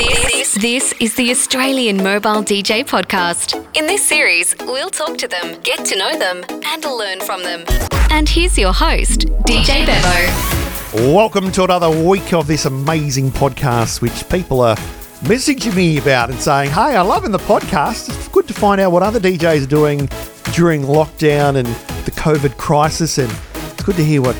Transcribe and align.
This, 0.00 0.54
this 0.54 0.94
is 0.98 1.14
the 1.16 1.30
Australian 1.30 1.98
Mobile 1.98 2.42
DJ 2.42 2.82
Podcast. 2.82 3.66
In 3.76 3.86
this 3.86 4.02
series, 4.02 4.56
we'll 4.60 4.88
talk 4.88 5.18
to 5.18 5.28
them, 5.28 5.60
get 5.60 5.84
to 5.84 5.98
know 5.98 6.18
them, 6.18 6.42
and 6.64 6.82
learn 6.86 7.20
from 7.20 7.42
them. 7.42 7.66
And 8.10 8.26
here's 8.26 8.56
your 8.56 8.72
host, 8.72 9.26
DJ 9.44 9.84
Bevo. 9.84 11.12
Welcome 11.12 11.52
to 11.52 11.64
another 11.64 11.90
week 11.90 12.32
of 12.32 12.46
this 12.46 12.64
amazing 12.64 13.30
podcast, 13.30 14.00
which 14.00 14.26
people 14.30 14.62
are 14.62 14.76
messaging 15.24 15.76
me 15.76 15.98
about 15.98 16.30
and 16.30 16.40
saying, 16.40 16.70
Hey, 16.70 16.96
I'm 16.96 17.06
loving 17.06 17.30
the 17.30 17.38
podcast. 17.38 18.08
It's 18.08 18.28
good 18.28 18.48
to 18.48 18.54
find 18.54 18.80
out 18.80 18.92
what 18.92 19.02
other 19.02 19.20
DJs 19.20 19.64
are 19.64 19.66
doing 19.66 20.08
during 20.54 20.80
lockdown 20.80 21.56
and 21.56 21.66
the 22.06 22.12
COVID 22.12 22.56
crisis, 22.56 23.18
and 23.18 23.30
it's 23.70 23.82
good 23.82 23.96
to 23.96 24.04
hear 24.04 24.22
what 24.22 24.36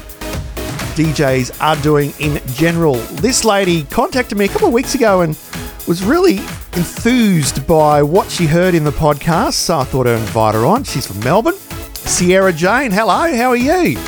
DJs 0.95 1.63
are 1.63 1.77
doing 1.83 2.15
in 2.19 2.41
general. 2.55 2.95
This 2.95 3.45
lady 3.45 3.85
contacted 3.85 4.39
me 4.39 4.47
a 4.47 4.49
couple 4.49 4.69
of 4.69 4.73
weeks 4.75 4.95
ago 4.95 5.21
and 5.21 5.37
was 5.91 6.05
really 6.05 6.37
enthused 6.77 7.67
by 7.67 8.01
what 8.01 8.31
she 8.31 8.47
heard 8.47 8.77
in 8.77 8.85
the 8.85 8.93
podcast, 8.93 9.55
so 9.55 9.81
I 9.81 9.83
thought 9.83 10.07
I'd 10.07 10.21
invite 10.21 10.55
her 10.55 10.65
on. 10.65 10.85
She's 10.85 11.05
from 11.05 11.19
Melbourne. 11.19 11.57
Sierra 11.95 12.53
Jane, 12.53 12.93
hello, 12.93 13.35
how 13.35 13.49
are 13.49 13.57
you? 13.57 13.99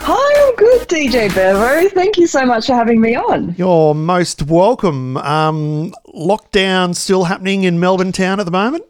Hi, 0.00 0.46
I'm 0.46 0.54
good, 0.56 0.86
DJ 0.86 1.34
Bevo. 1.34 1.88
Thank 1.88 2.18
you 2.18 2.26
so 2.26 2.44
much 2.44 2.66
for 2.66 2.74
having 2.74 3.00
me 3.00 3.16
on. 3.16 3.54
You're 3.56 3.94
most 3.94 4.42
welcome. 4.42 5.16
Um, 5.16 5.94
lockdown 6.14 6.94
still 6.94 7.24
happening 7.24 7.64
in 7.64 7.80
Melbourne 7.80 8.12
town 8.12 8.38
at 8.38 8.44
the 8.44 8.52
moment? 8.52 8.84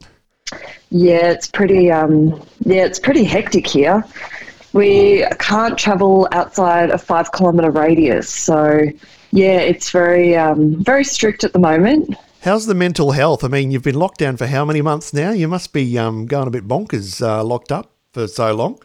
Yeah, 0.91 1.31
it's 1.31 1.47
pretty. 1.47 1.93
Um, 1.93 2.45
yeah, 2.65 2.85
it's 2.85 2.99
pretty 2.99 3.23
hectic 3.23 3.65
here. 3.65 4.05
We 4.73 5.25
can't 5.39 5.79
travel 5.79 6.27
outside 6.33 6.91
a 6.91 6.99
five 6.99 7.31
kilometre 7.31 7.71
radius, 7.71 8.29
so 8.29 8.91
yeah, 9.35 9.59
it's 9.59 9.91
very, 9.91 10.37
um, 10.37 10.83
very 10.85 11.03
strict 11.03 11.43
at 11.43 11.53
the 11.53 11.59
moment. 11.59 12.15
How's 12.43 12.67
the 12.67 12.75
mental 12.75 13.11
health? 13.11 13.43
I 13.43 13.49
mean, 13.49 13.73
you've 13.73 13.83
been 13.83 13.99
locked 13.99 14.19
down 14.19 14.37
for 14.37 14.47
how 14.47 14.65
many 14.65 14.81
months 14.81 15.13
now? 15.13 15.33
You 15.33 15.49
must 15.49 15.73
be 15.73 15.99
um, 15.99 16.27
going 16.27 16.47
a 16.47 16.51
bit 16.53 16.69
bonkers, 16.69 17.21
uh, 17.21 17.43
locked 17.43 17.73
up 17.73 17.91
for 18.13 18.29
so 18.29 18.55
long. 18.55 18.79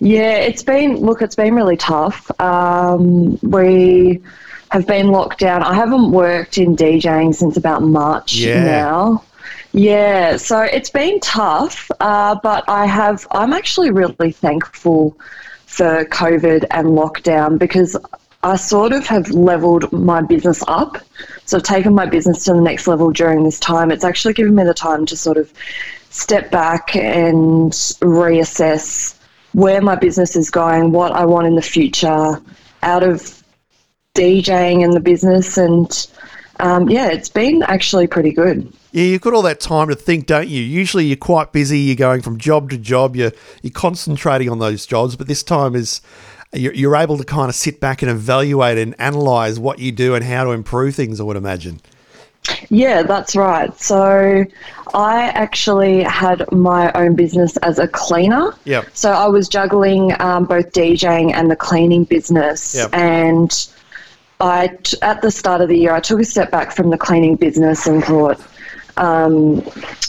Yeah, 0.00 0.36
it's 0.36 0.62
been 0.62 0.96
look, 0.96 1.20
it's 1.20 1.34
been 1.34 1.54
really 1.54 1.76
tough. 1.76 2.30
Um, 2.40 3.38
we 3.42 4.22
have 4.70 4.86
been 4.86 5.08
locked 5.08 5.40
down. 5.40 5.62
I 5.62 5.74
haven't 5.74 6.10
worked 6.10 6.56
in 6.56 6.74
DJing 6.74 7.34
since 7.34 7.58
about 7.58 7.82
March 7.82 8.34
Yeah. 8.34 8.64
now. 8.64 9.24
Yeah, 9.72 10.38
so 10.38 10.60
it's 10.60 10.88
been 10.88 11.20
tough, 11.20 11.90
uh, 12.00 12.36
but 12.42 12.64
I 12.66 12.86
have. 12.86 13.26
I'm 13.32 13.52
actually 13.52 13.90
really 13.90 14.32
thankful 14.32 15.18
for 15.66 16.04
COVID 16.06 16.64
and 16.70 16.88
lockdown 16.88 17.58
because 17.58 17.96
I 18.44 18.56
sort 18.56 18.92
of 18.92 19.06
have 19.06 19.30
leveled 19.30 19.90
my 19.90 20.20
business 20.20 20.62
up. 20.68 20.98
So 21.46 21.56
I've 21.56 21.62
taken 21.62 21.94
my 21.94 22.04
business 22.04 22.44
to 22.44 22.52
the 22.52 22.60
next 22.60 22.86
level 22.86 23.10
during 23.10 23.42
this 23.42 23.58
time. 23.58 23.90
It's 23.90 24.04
actually 24.04 24.34
given 24.34 24.54
me 24.54 24.64
the 24.64 24.74
time 24.74 25.06
to 25.06 25.16
sort 25.16 25.38
of 25.38 25.50
step 26.10 26.50
back 26.50 26.94
and 26.94 27.72
reassess 27.72 29.18
where 29.52 29.80
my 29.80 29.96
business 29.96 30.36
is 30.36 30.50
going, 30.50 30.92
what 30.92 31.12
I 31.12 31.24
want 31.24 31.46
in 31.46 31.54
the 31.54 31.62
future 31.62 32.38
out 32.82 33.02
of 33.02 33.42
DJing 34.14 34.84
and 34.84 34.92
the 34.92 35.00
business. 35.00 35.56
And 35.56 36.06
um, 36.60 36.90
yeah, 36.90 37.08
it's 37.08 37.30
been 37.30 37.62
actually 37.62 38.06
pretty 38.06 38.32
good. 38.32 38.70
Yeah, 38.92 39.04
you've 39.04 39.22
got 39.22 39.32
all 39.32 39.42
that 39.42 39.58
time 39.58 39.88
to 39.88 39.94
think, 39.94 40.26
don't 40.26 40.48
you? 40.48 40.60
Usually 40.60 41.06
you're 41.06 41.16
quite 41.16 41.52
busy, 41.52 41.78
you're 41.78 41.96
going 41.96 42.20
from 42.20 42.38
job 42.38 42.70
to 42.70 42.78
job, 42.78 43.16
you're, 43.16 43.32
you're 43.62 43.72
concentrating 43.72 44.50
on 44.50 44.58
those 44.58 44.84
jobs, 44.84 45.16
but 45.16 45.28
this 45.28 45.42
time 45.42 45.74
is 45.74 46.02
you're, 46.54 46.74
you're 46.74 46.96
able 46.96 47.18
to 47.18 47.24
kind 47.24 47.48
of 47.48 47.54
sit 47.54 47.80
back 47.80 48.02
and 48.02 48.10
evaluate 48.10 48.78
and 48.78 48.94
analyze 48.98 49.58
what 49.58 49.78
you 49.78 49.92
do 49.92 50.14
and 50.14 50.24
how 50.24 50.44
to 50.44 50.50
improve 50.50 50.94
things, 50.94 51.20
I 51.20 51.24
would 51.24 51.36
imagine. 51.36 51.80
Yeah, 52.68 53.02
that's 53.02 53.34
right. 53.34 53.74
So 53.80 54.44
I 54.92 55.22
actually 55.30 56.02
had 56.02 56.44
my 56.52 56.92
own 56.92 57.14
business 57.14 57.56
as 57.58 57.78
a 57.78 57.88
cleaner. 57.88 58.54
Yep. 58.64 58.88
So 58.92 59.12
I 59.12 59.26
was 59.26 59.48
juggling 59.48 60.14
um, 60.20 60.44
both 60.44 60.72
DJing 60.72 61.32
and 61.34 61.50
the 61.50 61.56
cleaning 61.56 62.04
business. 62.04 62.74
Yep. 62.74 62.90
And 62.92 63.68
I, 64.40 64.76
at 65.02 65.22
the 65.22 65.30
start 65.30 65.62
of 65.62 65.68
the 65.68 65.78
year, 65.78 65.92
I 65.92 66.00
took 66.00 66.20
a 66.20 66.24
step 66.24 66.50
back 66.50 66.72
from 66.72 66.90
the 66.90 66.98
cleaning 66.98 67.36
business 67.36 67.86
and 67.86 68.04
thought, 68.04 68.40
um, 68.96 69.62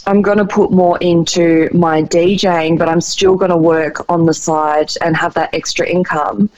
I'm 0.06 0.22
going 0.22 0.38
to 0.38 0.44
put 0.44 0.70
more 0.70 0.98
into 0.98 1.68
my 1.72 2.02
DJing, 2.02 2.78
but 2.78 2.88
I'm 2.88 3.00
still 3.00 3.36
going 3.36 3.50
to 3.50 3.56
work 3.56 4.08
on 4.10 4.26
the 4.26 4.34
side 4.34 4.90
and 5.00 5.16
have 5.16 5.34
that 5.34 5.54
extra 5.54 5.86
income. 5.86 6.50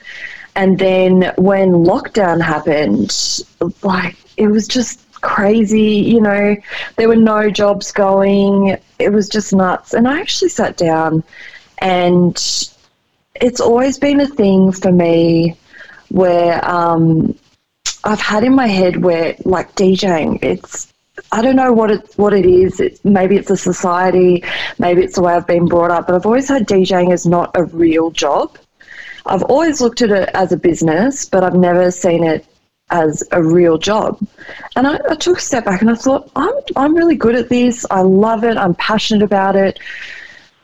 And 0.54 0.78
then 0.78 1.32
when 1.36 1.70
lockdown 1.72 2.40
happened, 2.40 3.44
like 3.82 4.16
it 4.36 4.48
was 4.48 4.66
just 4.66 5.00
crazy, 5.20 5.94
you 5.94 6.20
know, 6.20 6.56
there 6.96 7.08
were 7.08 7.16
no 7.16 7.50
jobs 7.50 7.92
going. 7.92 8.76
It 8.98 9.12
was 9.12 9.28
just 9.28 9.52
nuts. 9.52 9.94
And 9.94 10.08
I 10.08 10.20
actually 10.20 10.48
sat 10.50 10.76
down 10.76 11.22
and 11.78 12.36
it's 13.40 13.60
always 13.60 13.98
been 13.98 14.20
a 14.20 14.26
thing 14.26 14.72
for 14.72 14.90
me 14.90 15.56
where 16.08 16.64
um, 16.68 17.38
I've 18.04 18.20
had 18.20 18.44
in 18.44 18.54
my 18.54 18.66
head 18.66 19.02
where 19.02 19.36
like 19.44 19.74
DJing, 19.74 20.42
it's 20.42 20.92
I 21.32 21.42
don't 21.42 21.56
know 21.56 21.72
what 21.72 21.90
it 21.90 22.12
what 22.16 22.32
it 22.32 22.46
is. 22.46 22.80
It's, 22.80 23.04
maybe 23.04 23.36
it's 23.36 23.50
a 23.50 23.56
society, 23.56 24.44
maybe 24.78 25.02
it's 25.02 25.16
the 25.16 25.22
way 25.22 25.34
I've 25.34 25.46
been 25.46 25.66
brought 25.66 25.90
up, 25.90 26.06
but 26.06 26.14
I've 26.14 26.26
always 26.26 26.48
had 26.48 26.66
DJing 26.66 27.12
as 27.12 27.26
not 27.26 27.50
a 27.54 27.64
real 27.64 28.10
job. 28.10 28.56
I've 29.26 29.42
always 29.42 29.80
looked 29.80 30.00
at 30.02 30.10
it 30.10 30.30
as 30.34 30.52
a 30.52 30.56
business, 30.56 31.26
but 31.26 31.44
I've 31.44 31.54
never 31.54 31.90
seen 31.90 32.24
it 32.24 32.46
as 32.90 33.22
a 33.32 33.42
real 33.42 33.76
job. 33.76 34.18
And 34.76 34.86
I, 34.86 34.98
I 35.10 35.14
took 35.14 35.38
a 35.38 35.40
step 35.40 35.64
back 35.66 35.82
and 35.82 35.90
I 35.90 35.94
thought, 35.94 36.30
I'm 36.36 36.54
I'm 36.76 36.94
really 36.94 37.16
good 37.16 37.34
at 37.34 37.48
this. 37.48 37.84
I 37.90 38.00
love 38.00 38.44
it. 38.44 38.56
I'm 38.56 38.74
passionate 38.74 39.22
about 39.22 39.56
it. 39.56 39.78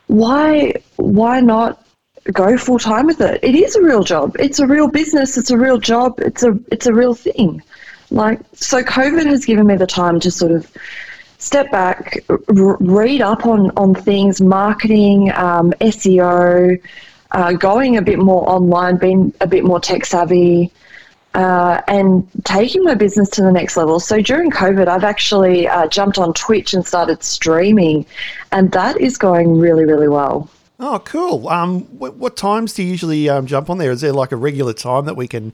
Why 0.07 0.73
why 0.97 1.39
not 1.41 1.85
go 2.31 2.57
full 2.57 2.79
time 2.79 3.05
with 3.07 3.21
it? 3.21 3.39
It 3.43 3.55
is 3.55 3.75
a 3.75 3.81
real 3.81 4.03
job. 4.03 4.35
It's 4.39 4.59
a 4.59 4.67
real 4.67 4.87
business. 4.87 5.37
It's 5.37 5.51
a 5.51 5.57
real 5.57 5.77
job. 5.77 6.19
It's 6.19 6.43
a 6.43 6.57
it's 6.71 6.87
a 6.87 6.93
real 6.93 7.13
thing. 7.13 7.61
Like 8.15 8.39
so, 8.53 8.81
COVID 8.81 9.25
has 9.25 9.43
given 9.43 9.67
me 9.67 9.75
the 9.75 9.85
time 9.85 10.21
to 10.21 10.31
sort 10.31 10.53
of 10.53 10.71
step 11.37 11.69
back, 11.69 12.23
r- 12.29 12.77
read 12.79 13.21
up 13.21 13.45
on 13.45 13.71
on 13.75 13.93
things, 13.93 14.39
marketing, 14.39 15.33
um, 15.33 15.73
SEO, 15.81 16.81
uh, 17.31 17.51
going 17.51 17.97
a 17.97 18.01
bit 18.01 18.17
more 18.17 18.49
online, 18.49 18.95
being 18.95 19.33
a 19.41 19.47
bit 19.47 19.65
more 19.65 19.79
tech 19.81 20.05
savvy. 20.05 20.71
Uh, 21.33 21.81
and 21.89 22.25
taking 22.45 22.81
my 22.85 22.93
business 22.93 23.29
to 23.29 23.41
the 23.41 23.51
next 23.51 23.75
level. 23.75 23.99
So 23.99 24.21
during 24.21 24.49
COVID, 24.51 24.87
I've 24.87 25.03
actually 25.03 25.67
uh, 25.67 25.85
jumped 25.87 26.17
on 26.17 26.33
Twitch 26.33 26.73
and 26.73 26.87
started 26.87 27.21
streaming, 27.23 28.05
and 28.53 28.71
that 28.71 29.01
is 29.01 29.17
going 29.17 29.59
really, 29.59 29.83
really 29.83 30.07
well. 30.07 30.49
Oh, 30.79 30.99
cool. 31.03 31.49
Um, 31.49 31.81
what, 31.99 32.15
what 32.15 32.37
times 32.37 32.73
do 32.73 32.83
you 32.83 32.89
usually 32.89 33.27
um, 33.27 33.47
jump 33.47 33.69
on 33.69 33.79
there? 33.79 33.91
Is 33.91 33.99
there 33.99 34.13
like 34.13 34.31
a 34.31 34.37
regular 34.37 34.71
time 34.71 35.03
that 35.07 35.17
we 35.17 35.27
can 35.27 35.51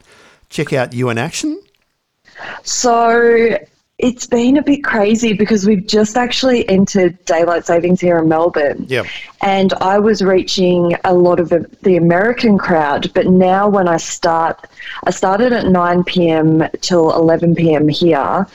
check 0.51 0.71
out 0.71 0.93
you 0.93 1.09
in 1.09 1.17
action? 1.17 1.59
So 2.63 3.57
it's 4.01 4.25
been 4.25 4.57
a 4.57 4.63
bit 4.63 4.83
crazy 4.83 5.33
because 5.33 5.65
we've 5.65 5.85
just 5.85 6.17
actually 6.17 6.67
entered 6.67 7.23
daylight 7.25 7.65
savings 7.65 8.01
here 8.01 8.17
in 8.17 8.27
Melbourne. 8.27 8.85
Yep. 8.89 9.05
And 9.41 9.73
I 9.73 9.99
was 9.99 10.23
reaching 10.23 10.95
a 11.03 11.13
lot 11.13 11.39
of 11.39 11.49
the, 11.49 11.69
the 11.83 11.97
American 11.97 12.57
crowd, 12.57 13.11
but 13.13 13.27
now 13.27 13.69
when 13.69 13.87
I 13.87 13.97
start, 13.97 14.67
I 15.03 15.11
started 15.11 15.53
at 15.53 15.67
9 15.67 16.03
p.m. 16.03 16.67
till 16.81 17.11
11 17.13 17.53
p.m. 17.53 17.87
here. 17.87 18.47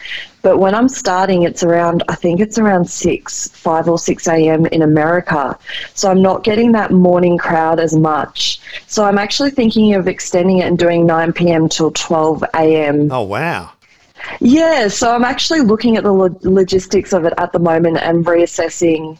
But 0.43 0.59
when 0.59 0.75
I'm 0.75 0.89
starting, 0.89 1.43
it's 1.43 1.63
around, 1.63 2.03
I 2.09 2.15
think 2.15 2.41
it's 2.41 2.59
around 2.59 2.89
6, 2.89 3.49
5 3.49 3.89
or 3.89 3.99
6 3.99 4.29
a.m. 4.29 4.67
in 4.67 4.83
America. 4.83 5.59
So 5.95 6.11
I'm 6.11 6.23
not 6.23 6.45
getting 6.45 6.73
that 6.73 6.93
morning 6.93 7.39
crowd 7.39 7.81
as 7.81 7.97
much. 7.97 8.61
So 8.87 9.05
I'm 9.05 9.19
actually 9.19 9.51
thinking 9.51 9.95
of 9.95 10.07
extending 10.07 10.59
it 10.59 10.67
and 10.67 10.79
doing 10.79 11.07
9 11.07 11.33
p.m. 11.33 11.69
till 11.69 11.91
12 11.93 12.45
a.m. 12.55 13.11
Oh, 13.11 13.23
wow. 13.23 13.73
Yeah, 14.41 14.89
so 14.89 15.15
I'm 15.15 15.25
actually 15.25 15.61
looking 15.61 15.97
at 15.97 16.05
the 16.05 16.13
lo- 16.13 16.39
logistics 16.43 17.13
of 17.13 17.25
it 17.25 17.35
at 17.39 17.53
the 17.53 17.59
moment 17.59 17.99
and 17.99 18.25
reassessing 18.25 19.19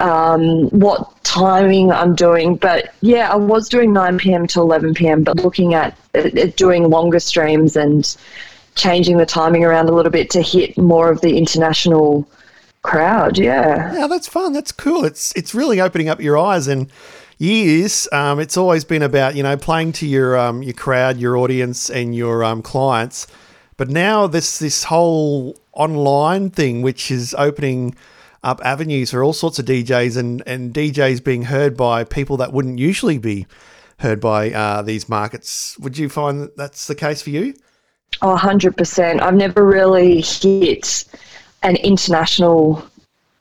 um, 0.00 0.68
what 0.70 1.12
timing 1.24 1.90
I'm 1.90 2.14
doing. 2.14 2.56
But 2.56 2.94
yeah, 3.00 3.32
I 3.32 3.36
was 3.36 3.68
doing 3.68 3.92
9 3.92 4.18
p.m. 4.18 4.46
to 4.48 4.60
11 4.60 4.94
p.m., 4.94 5.22
but 5.22 5.36
looking 5.36 5.74
at, 5.74 5.96
at 6.14 6.56
doing 6.56 6.90
longer 6.90 7.20
streams 7.20 7.76
and 7.76 8.16
changing 8.74 9.16
the 9.16 9.26
timing 9.26 9.64
around 9.64 9.88
a 9.88 9.92
little 9.92 10.12
bit 10.12 10.30
to 10.30 10.42
hit 10.42 10.76
more 10.76 11.10
of 11.10 11.20
the 11.22 11.36
international 11.36 12.28
crowd. 12.82 13.38
Yeah. 13.38 13.92
Yeah, 13.94 14.06
that's 14.06 14.28
fun. 14.28 14.52
That's 14.52 14.72
cool. 14.72 15.04
It's 15.04 15.32
it's 15.32 15.54
really 15.54 15.80
opening 15.80 16.08
up 16.08 16.20
your 16.20 16.38
eyes 16.38 16.68
and 16.68 16.90
years. 17.38 18.08
Um, 18.12 18.38
it's 18.38 18.56
always 18.56 18.84
been 18.84 19.02
about 19.02 19.34
you 19.34 19.42
know 19.42 19.56
playing 19.56 19.92
to 19.92 20.06
your 20.06 20.36
um, 20.38 20.62
your 20.62 20.74
crowd, 20.74 21.18
your 21.18 21.36
audience, 21.36 21.90
and 21.90 22.14
your 22.14 22.44
um, 22.44 22.62
clients. 22.62 23.26
But 23.76 23.88
now 23.88 24.26
this 24.26 24.58
this 24.58 24.84
whole 24.84 25.56
online 25.72 26.50
thing, 26.50 26.82
which 26.82 27.10
is 27.10 27.34
opening 27.38 27.94
up 28.42 28.60
avenues 28.64 29.10
for 29.10 29.22
all 29.22 29.32
sorts 29.32 29.58
of 29.58 29.66
DJs 29.66 30.16
and 30.16 30.42
and 30.46 30.72
DJs 30.72 31.22
being 31.22 31.44
heard 31.44 31.76
by 31.76 32.04
people 32.04 32.36
that 32.38 32.52
wouldn't 32.52 32.78
usually 32.78 33.18
be 33.18 33.46
heard 33.98 34.20
by 34.20 34.50
uh, 34.50 34.82
these 34.82 35.08
markets. 35.08 35.78
Would 35.78 35.98
you 35.98 36.08
find 36.08 36.40
that 36.40 36.56
that's 36.56 36.86
the 36.86 36.94
case 36.94 37.22
for 37.22 37.30
you? 37.30 37.54
Oh, 38.22 38.36
100%. 38.36 39.20
I've 39.20 39.34
never 39.34 39.64
really 39.64 40.20
hit 40.20 41.04
an 41.62 41.76
international 41.76 42.86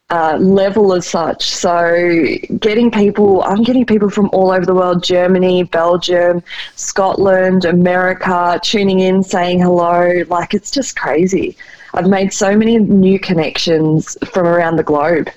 uh, 0.09 0.37
level 0.39 0.93
as 0.93 1.07
such. 1.07 1.43
So, 1.43 2.37
getting 2.59 2.91
people, 2.91 3.43
I'm 3.43 3.63
getting 3.63 3.85
people 3.85 4.09
from 4.09 4.29
all 4.33 4.51
over 4.51 4.65
the 4.65 4.75
world 4.75 5.03
Germany, 5.03 5.63
Belgium, 5.63 6.43
Scotland, 6.75 7.65
America 7.65 8.59
tuning 8.63 8.99
in, 8.99 9.23
saying 9.23 9.61
hello. 9.61 10.23
Like, 10.27 10.53
it's 10.53 10.69
just 10.69 10.95
crazy. 10.95 11.57
I've 11.93 12.07
made 12.07 12.33
so 12.33 12.55
many 12.55 12.77
new 12.77 13.19
connections 13.19 14.17
from 14.31 14.45
around 14.45 14.75
the 14.75 14.83
globe. 14.83 15.29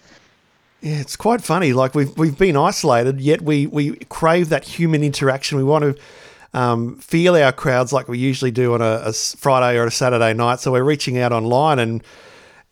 Yeah, 0.80 0.96
it's 0.96 1.16
quite 1.16 1.42
funny. 1.42 1.72
Like 1.72 1.94
we've 1.94 2.16
we've 2.16 2.38
been 2.38 2.56
isolated, 2.56 3.20
yet 3.20 3.42
we 3.42 3.66
we 3.66 3.96
crave 4.08 4.48
that 4.50 4.64
human 4.64 5.02
interaction. 5.02 5.58
We 5.58 5.64
want 5.64 5.82
to 5.84 6.58
um, 6.58 6.96
feel 6.96 7.34
our 7.34 7.52
crowds 7.52 7.92
like 7.92 8.08
we 8.08 8.18
usually 8.18 8.52
do 8.52 8.74
on 8.74 8.80
a, 8.80 9.02
a, 9.06 9.12
Friday 9.12 9.76
or 9.76 9.86
a 9.86 9.90
Saturday 9.90 10.32
night. 10.34 10.60
So 10.60 10.72
we're 10.72 10.84
reaching 10.84 11.18
out 11.18 11.32
online, 11.32 11.80
and 11.80 12.02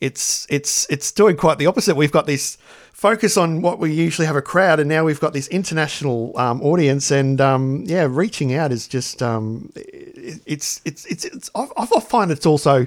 it's 0.00 0.46
it's 0.50 0.86
it's 0.90 1.12
doing 1.12 1.36
quite 1.36 1.58
the 1.58 1.66
opposite. 1.66 1.96
We've 1.96 2.12
got 2.12 2.26
this 2.26 2.56
focus 2.92 3.36
on 3.36 3.62
what 3.62 3.78
we 3.78 3.92
usually 3.92 4.26
have 4.26 4.36
a 4.36 4.42
crowd, 4.42 4.80
and 4.80 4.88
now 4.88 5.04
we've 5.04 5.20
got 5.20 5.32
this 5.32 5.48
international 5.48 6.38
um, 6.38 6.62
audience. 6.62 7.10
And 7.10 7.40
um, 7.40 7.84
yeah, 7.86 8.06
reaching 8.08 8.54
out 8.54 8.72
is 8.72 8.88
just 8.88 9.22
um, 9.22 9.72
it's, 9.74 10.80
it's 10.84 11.06
it's 11.06 11.24
it's 11.24 11.50
I, 11.54 11.66
I 11.76 11.86
find 12.00 12.30
it's 12.30 12.46
also 12.46 12.86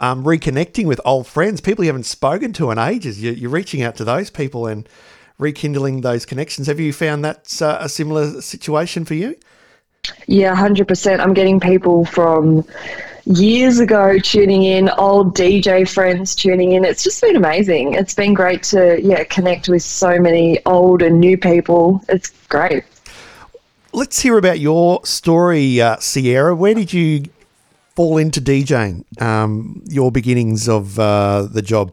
um, 0.00 0.24
reconnecting 0.24 0.86
with 0.86 1.00
old 1.04 1.26
friends, 1.26 1.60
people 1.60 1.84
you 1.84 1.88
haven't 1.88 2.04
spoken 2.04 2.52
to 2.54 2.70
in 2.70 2.78
ages. 2.78 3.22
You're, 3.22 3.34
you're 3.34 3.50
reaching 3.50 3.82
out 3.82 3.96
to 3.96 4.04
those 4.04 4.30
people 4.30 4.66
and 4.66 4.88
rekindling 5.38 6.00
those 6.02 6.26
connections. 6.26 6.66
Have 6.66 6.80
you 6.80 6.92
found 6.92 7.24
that's 7.24 7.62
uh, 7.62 7.78
a 7.80 7.88
similar 7.88 8.40
situation 8.40 9.04
for 9.04 9.14
you? 9.14 9.36
Yeah, 10.26 10.54
100%. 10.54 11.20
I'm 11.20 11.34
getting 11.34 11.60
people 11.60 12.04
from 12.04 12.64
years 13.26 13.78
ago 13.78 14.18
tuning 14.18 14.62
in, 14.62 14.88
old 14.90 15.36
DJ 15.36 15.88
friends 15.88 16.34
tuning 16.34 16.72
in. 16.72 16.84
It's 16.84 17.02
just 17.02 17.20
been 17.22 17.36
amazing. 17.36 17.94
It's 17.94 18.14
been 18.14 18.34
great 18.34 18.62
to 18.64 19.00
yeah 19.02 19.24
connect 19.24 19.68
with 19.68 19.82
so 19.82 20.18
many 20.18 20.64
old 20.66 21.02
and 21.02 21.20
new 21.20 21.36
people. 21.38 22.02
It's 22.08 22.30
great. 22.48 22.84
Let's 23.92 24.20
hear 24.20 24.38
about 24.38 24.58
your 24.58 25.04
story, 25.04 25.80
uh, 25.80 25.98
Sierra. 25.98 26.54
Where 26.54 26.74
did 26.74 26.92
you 26.92 27.24
fall 27.94 28.18
into 28.18 28.40
DJing? 28.40 29.04
Um, 29.22 29.84
your 29.88 30.10
beginnings 30.10 30.68
of 30.68 30.98
uh, 30.98 31.42
the 31.42 31.62
job. 31.62 31.92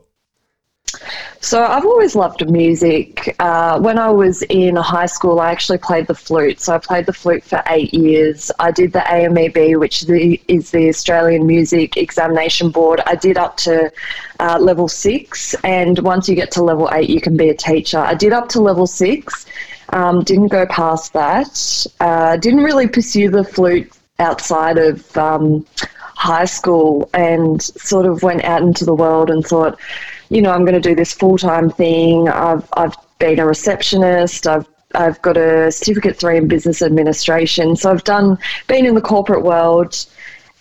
So 1.43 1.63
I've 1.63 1.85
always 1.85 2.15
loved 2.15 2.47
music. 2.49 3.35
Uh, 3.39 3.79
when 3.79 3.97
I 3.97 4.09
was 4.09 4.43
in 4.43 4.75
high 4.75 5.07
school, 5.07 5.39
I 5.39 5.51
actually 5.51 5.79
played 5.79 6.05
the 6.05 6.13
flute. 6.13 6.59
So 6.59 6.73
I 6.73 6.77
played 6.77 7.07
the 7.07 7.13
flute 7.13 7.43
for 7.43 7.63
eight 7.67 7.93
years. 7.93 8.51
I 8.59 8.69
did 8.71 8.93
the 8.93 8.99
AMEB, 8.99 9.79
which 9.79 10.03
is 10.03 10.71
the 10.71 10.89
Australian 10.89 11.47
Music 11.47 11.97
Examination 11.97 12.69
Board. 12.69 13.01
I 13.07 13.15
did 13.15 13.37
up 13.37 13.57
to 13.57 13.91
uh, 14.39 14.59
level 14.59 14.87
six, 14.87 15.55
and 15.63 15.97
once 15.99 16.29
you 16.29 16.35
get 16.35 16.51
to 16.51 16.63
level 16.63 16.89
eight, 16.93 17.09
you 17.09 17.19
can 17.19 17.35
be 17.35 17.49
a 17.49 17.55
teacher. 17.55 17.97
I 17.97 18.13
did 18.13 18.33
up 18.33 18.47
to 18.49 18.61
level 18.61 18.85
six. 18.85 19.47
Um, 19.89 20.23
didn't 20.23 20.49
go 20.49 20.65
past 20.67 21.11
that. 21.13 21.87
Uh, 21.99 22.37
didn't 22.37 22.63
really 22.63 22.87
pursue 22.87 23.29
the 23.29 23.43
flute 23.43 23.91
outside 24.19 24.77
of 24.77 25.17
um, 25.17 25.65
high 26.21 26.45
school 26.45 27.09
and 27.15 27.61
sort 27.63 28.05
of 28.05 28.21
went 28.21 28.43
out 28.43 28.61
into 28.61 28.85
the 28.85 28.93
world 28.93 29.31
and 29.31 29.43
thought, 29.43 29.79
you 30.31 30.41
know, 30.41 30.51
I'm 30.51 30.63
going 30.63 30.81
to 30.81 30.89
do 30.89 30.95
this 30.95 31.11
full 31.11 31.37
time 31.37 31.69
thing. 31.69 32.29
I've, 32.29 32.67
I've 32.73 32.95
been 33.19 33.37
a 33.39 33.45
receptionist. 33.45 34.47
I've 34.47 34.65
I've 34.95 35.21
got 35.21 35.37
a 35.37 35.71
certificate 35.71 36.17
three 36.17 36.37
in 36.37 36.47
business 36.47 36.81
administration. 36.81 37.75
So 37.75 37.91
I've 37.91 38.03
done 38.03 38.37
been 38.67 38.85
in 38.85 38.95
the 38.95 39.01
corporate 39.01 39.43
world, 39.43 40.05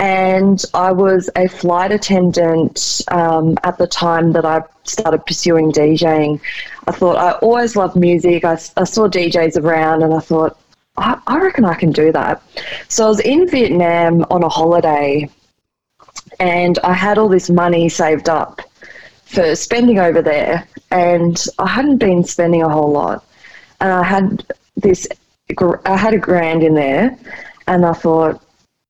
and 0.01 0.63
I 0.75 0.91
was 0.91 1.31
a 1.37 1.49
flight 1.49 1.93
attendant 1.93 3.01
um, 3.13 3.59
at 3.63 3.79
the 3.79 3.87
time 3.87 4.33
that 4.33 4.45
I 4.45 4.63
started 4.85 5.25
pursuing 5.25 5.71
DJing. 5.71 6.41
I 6.89 6.93
thought 6.93 7.17
I 7.17 7.33
always 7.39 7.77
loved 7.77 7.95
music. 7.95 8.45
I, 8.45 8.59
I 8.77 8.85
saw 8.85 9.09
DJs 9.09 9.63
around, 9.63 10.03
and 10.03 10.13
I 10.13 10.21
thought 10.21 10.59
I, 10.97 11.21
I 11.29 11.39
reckon 11.39 11.65
I 11.65 11.75
can 11.75 11.93
do 11.93 12.11
that. 12.11 12.43
So 12.89 13.07
I 13.07 13.09
was 13.09 13.21
in 13.21 13.49
Vietnam 13.49 14.27
on 14.31 14.43
a 14.43 14.49
holiday 14.49 15.31
and 16.41 16.79
I 16.81 16.93
had 16.93 17.19
all 17.19 17.29
this 17.29 17.51
money 17.51 17.89
saved 17.89 18.29
up 18.29 18.63
for 19.31 19.55
spending 19.55 20.01
over 20.01 20.23
there, 20.23 20.67
and 20.91 21.45
I 21.59 21.69
hadn't 21.69 21.99
been 21.99 22.25
spending 22.25 22.63
a 22.63 22.69
whole 22.69 22.91
lot, 22.91 23.25
and 23.81 23.93
I 23.93 24.03
had 24.03 24.45
this, 24.77 25.07
I 25.85 25.97
had 25.97 26.15
a 26.15 26.19
grand 26.19 26.63
in 26.63 26.75
there, 26.75 27.17
and 27.69 27.87
I 27.87 27.93
thought, 27.93 28.43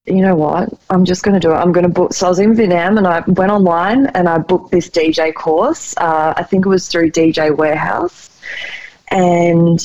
you 0.07 0.23
know 0.23 0.35
what, 0.35 0.71
I'm 0.89 1.05
just 1.05 1.23
going 1.23 1.35
to 1.35 1.41
do 1.41 1.53
it. 1.53 1.57
I'm 1.57 1.73
going 1.73 1.85
to 1.85 1.91
book. 1.91 2.15
So 2.15 2.27
I 2.27 2.29
was 2.31 2.39
in 2.39 2.55
Vietnam, 2.55 2.97
and 2.97 3.07
I 3.07 3.21
went 3.27 3.53
online 3.53 4.07
and 4.09 4.29
I 4.29 4.39
booked 4.39 4.71
this 4.71 4.89
DJ 4.89 5.35
course. 5.35 5.95
Uh, 5.99 6.33
I 6.37 6.43
think 6.43 6.65
it 6.65 6.71
was 6.71 6.89
through 6.89 7.11
DJ 7.11 7.55
Warehouse, 7.55 8.41
and 9.09 9.79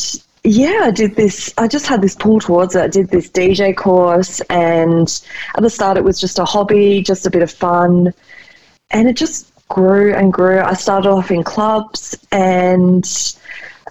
yeah, 0.45 0.81
I 0.83 0.91
did 0.91 1.17
this. 1.17 1.53
I 1.57 1.67
just 1.67 1.85
had 1.85 2.01
this 2.01 2.15
pull 2.15 2.39
towards 2.39 2.75
it. 2.75 2.81
I 2.81 2.87
did 2.87 3.09
this 3.09 3.29
DJ 3.29 3.75
course, 3.75 4.39
and 4.49 5.21
at 5.55 5.61
the 5.61 5.69
start, 5.69 5.97
it 5.97 6.03
was 6.05 6.19
just 6.19 6.39
a 6.39 6.45
hobby, 6.45 7.01
just 7.01 7.25
a 7.25 7.29
bit 7.29 7.41
of 7.41 7.51
fun, 7.51 8.13
and 8.91 9.09
it 9.09 9.17
just 9.17 9.51
grew 9.69 10.13
and 10.13 10.31
grew. 10.31 10.59
I 10.59 10.73
started 10.73 11.09
off 11.09 11.31
in 11.31 11.43
clubs 11.43 12.15
and 12.31 13.05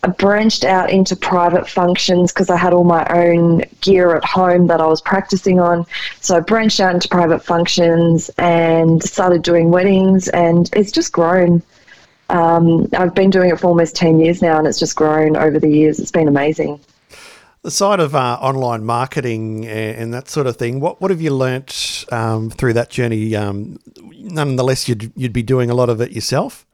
I 0.02 0.08
branched 0.08 0.64
out 0.64 0.90
into 0.90 1.16
private 1.16 1.68
functions 1.68 2.32
because 2.32 2.50
I 2.50 2.56
had 2.56 2.74
all 2.74 2.84
my 2.84 3.06
own 3.06 3.62
gear 3.80 4.14
at 4.14 4.24
home 4.24 4.66
that 4.66 4.80
I 4.80 4.86
was 4.86 5.00
practicing 5.00 5.60
on. 5.60 5.86
So 6.20 6.36
I 6.36 6.40
branched 6.40 6.78
out 6.80 6.94
into 6.94 7.08
private 7.08 7.42
functions 7.42 8.28
and 8.36 9.02
started 9.02 9.42
doing 9.42 9.70
weddings, 9.70 10.28
and 10.28 10.68
it's 10.74 10.92
just 10.92 11.12
grown. 11.12 11.62
Um, 12.28 12.88
I've 12.96 13.14
been 13.14 13.30
doing 13.30 13.50
it 13.50 13.60
for 13.60 13.68
almost 13.68 13.96
10 13.96 14.18
years 14.20 14.42
now 14.42 14.58
and 14.58 14.66
it's 14.66 14.78
just 14.78 14.96
grown 14.96 15.36
over 15.36 15.58
the 15.58 15.68
years. 15.68 15.98
It's 15.98 16.10
been 16.10 16.28
amazing. 16.28 16.80
The 17.62 17.70
side 17.70 18.00
of 18.00 18.14
uh, 18.14 18.38
online 18.40 18.84
marketing 18.84 19.66
and, 19.66 20.12
that 20.12 20.28
sort 20.28 20.46
of 20.46 20.56
thing, 20.56 20.80
what, 20.80 21.00
what 21.00 21.10
have 21.10 21.22
you 21.22 21.34
learnt 21.34 22.04
um, 22.12 22.50
through 22.50 22.74
that 22.74 22.90
journey? 22.90 23.34
Um, 23.34 23.78
nonetheless, 24.24 24.88
you'd, 24.88 25.12
you'd 25.16 25.32
be 25.32 25.42
doing 25.42 25.70
a 25.70 25.74
lot 25.74 25.88
of 25.88 26.00
it 26.00 26.12
yourself? 26.12 26.66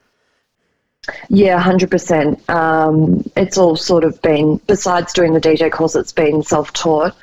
Yeah, 1.28 1.62
100%. 1.62 2.48
Um, 2.50 3.24
it's 3.36 3.56
all 3.56 3.76
sort 3.76 4.04
of 4.04 4.20
been, 4.22 4.60
besides 4.66 5.12
doing 5.12 5.32
the 5.32 5.40
DJ 5.40 5.70
course, 5.70 5.94
it's 5.94 6.12
been 6.12 6.42
self 6.42 6.72
taught. 6.72 7.14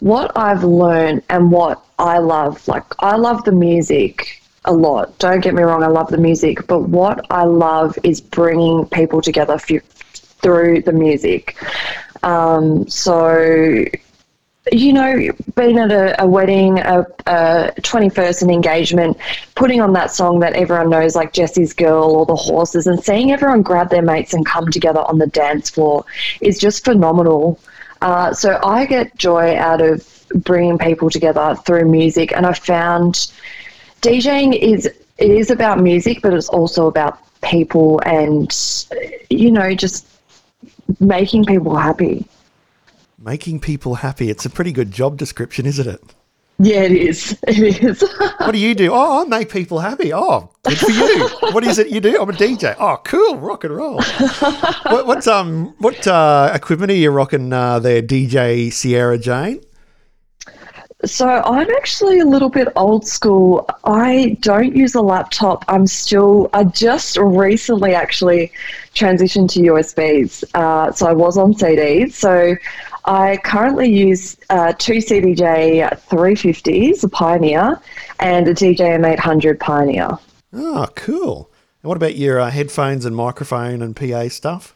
What 0.00 0.32
I've 0.36 0.64
learned 0.64 1.22
and 1.28 1.50
what 1.50 1.82
I 1.98 2.18
love, 2.18 2.66
like, 2.66 2.84
I 3.00 3.16
love 3.16 3.44
the 3.44 3.52
music 3.52 4.42
a 4.64 4.72
lot. 4.72 5.18
Don't 5.18 5.40
get 5.40 5.54
me 5.54 5.62
wrong, 5.62 5.82
I 5.82 5.88
love 5.88 6.08
the 6.08 6.18
music, 6.18 6.66
but 6.66 6.80
what 6.80 7.24
I 7.30 7.44
love 7.44 7.98
is 8.02 8.20
bringing 8.20 8.86
people 8.86 9.20
together 9.20 9.54
f- 9.54 9.82
through 10.42 10.82
the 10.82 10.92
music. 10.92 11.56
Um, 12.22 12.88
so, 12.88 13.84
you 14.72 14.92
know, 14.92 15.30
being 15.56 15.78
at 15.78 15.90
a, 15.90 16.22
a 16.22 16.26
wedding, 16.26 16.78
a, 16.78 17.00
a 17.26 17.72
21st, 17.80 18.42
an 18.42 18.50
engagement, 18.50 19.16
putting 19.54 19.80
on 19.80 19.92
that 19.92 20.10
song 20.10 20.40
that 20.40 20.54
everyone 20.54 20.90
knows, 20.90 21.14
like 21.14 21.32
Jesse's 21.32 21.72
Girl 21.72 22.16
or 22.16 22.26
The 22.26 22.36
Horses, 22.36 22.86
and 22.86 23.02
seeing 23.02 23.32
everyone 23.32 23.62
grab 23.62 23.90
their 23.90 24.02
mates 24.02 24.34
and 24.34 24.44
come 24.44 24.70
together 24.70 25.00
on 25.00 25.18
the 25.18 25.26
dance 25.26 25.70
floor 25.70 26.04
is 26.40 26.58
just 26.58 26.84
phenomenal. 26.84 27.58
Uh, 28.00 28.32
so 28.32 28.60
I 28.62 28.86
get 28.86 29.16
joy 29.16 29.56
out 29.56 29.80
of 29.80 30.06
bringing 30.34 30.78
people 30.78 31.10
together 31.10 31.56
through 31.66 31.88
music, 31.90 32.32
and 32.34 32.46
I 32.46 32.52
found 32.52 33.30
DJing 34.02 34.56
is 34.58 34.86
it 34.86 35.30
is 35.30 35.50
about 35.50 35.80
music, 35.80 36.22
but 36.22 36.32
it's 36.32 36.48
also 36.48 36.86
about 36.86 37.18
people 37.40 38.00
and 38.06 38.54
you 39.30 39.50
know 39.50 39.74
just 39.74 40.06
making 41.00 41.44
people 41.44 41.76
happy. 41.76 42.26
Making 43.20 43.58
people 43.58 43.96
happy. 43.96 44.30
It's 44.30 44.46
a 44.46 44.50
pretty 44.50 44.70
good 44.70 44.92
job 44.92 45.16
description, 45.16 45.66
isn't 45.66 45.88
it? 45.88 46.00
Yeah, 46.60 46.82
it 46.82 46.92
is. 46.92 47.36
It 47.48 47.82
is. 47.82 48.00
what 48.38 48.52
do 48.52 48.58
you 48.58 48.76
do? 48.76 48.92
Oh, 48.92 49.22
I 49.22 49.28
make 49.28 49.50
people 49.50 49.80
happy. 49.80 50.12
Oh, 50.14 50.50
good 50.62 50.78
for 50.78 50.90
you. 50.92 51.28
what 51.52 51.64
is 51.64 51.80
it 51.80 51.88
you 51.88 52.00
do? 52.00 52.20
I'm 52.20 52.30
a 52.30 52.32
DJ. 52.32 52.76
Oh, 52.78 52.98
cool. 53.04 53.36
Rock 53.38 53.64
and 53.64 53.74
roll. 53.74 53.96
what, 54.84 55.06
what's 55.08 55.26
um 55.26 55.74
what 55.78 56.06
uh, 56.06 56.52
equipment 56.54 56.92
are 56.92 56.94
you 56.94 57.10
rocking 57.10 57.52
uh, 57.52 57.80
there, 57.80 58.02
DJ 58.02 58.72
Sierra 58.72 59.18
Jane? 59.18 59.62
So 61.04 61.28
I'm 61.28 61.70
actually 61.76 62.18
a 62.18 62.24
little 62.24 62.48
bit 62.48 62.68
old 62.74 63.06
school. 63.06 63.68
I 63.84 64.36
don't 64.40 64.74
use 64.74 64.96
a 64.96 65.00
laptop. 65.00 65.64
I'm 65.68 65.86
still, 65.86 66.50
I 66.54 66.64
just 66.64 67.16
recently 67.18 67.94
actually 67.94 68.50
transitioned 68.94 69.48
to 69.52 69.60
USBs. 69.60 70.42
Uh, 70.54 70.90
so 70.90 71.06
I 71.06 71.12
was 71.12 71.38
on 71.38 71.54
CDs. 71.54 72.14
So 72.14 72.56
I 73.04 73.38
currently 73.38 73.90
use 73.90 74.36
uh, 74.50 74.72
two 74.78 74.94
CDJ 74.94 75.98
350s, 76.08 77.04
a 77.04 77.08
Pioneer, 77.08 77.80
and 78.20 78.48
a 78.48 78.54
DJM 78.54 79.06
800 79.06 79.60
Pioneer. 79.60 80.18
Oh, 80.52 80.86
cool. 80.94 81.50
And 81.82 81.88
what 81.88 81.96
about 81.96 82.16
your 82.16 82.40
uh, 82.40 82.50
headphones 82.50 83.04
and 83.04 83.14
microphone 83.14 83.82
and 83.82 83.94
PA 83.94 84.28
stuff? 84.28 84.74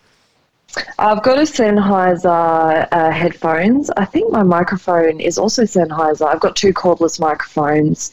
I've 0.99 1.23
got 1.23 1.39
a 1.39 1.43
Sennheiser 1.43 2.89
uh, 2.91 3.11
headphones. 3.11 3.91
I 3.91 4.05
think 4.05 4.33
my 4.33 4.43
microphone 4.43 5.21
is 5.21 5.37
also 5.37 5.65
Sennheiser. 5.65 6.27
I've 6.27 6.41
got 6.41 6.57
two 6.57 6.73
cordless 6.73 7.21
microphones. 7.21 8.13